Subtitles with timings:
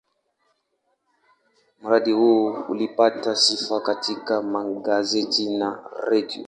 [1.83, 6.39] Mradi huu ulipata sifa katika magazeti na redio.